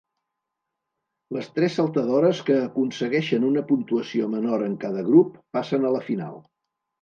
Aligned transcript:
Les 1.35 1.49
tres 1.57 1.75
saltadores 1.79 2.41
que 2.47 2.57
aconsegueixen 2.61 3.45
una 3.51 3.63
puntuació 3.73 4.31
menor 4.33 4.65
en 4.69 4.79
cada 4.87 5.05
grup 5.11 5.39
passen 5.59 5.87
a 5.87 5.93
la 5.99 6.03
final. 6.09 6.43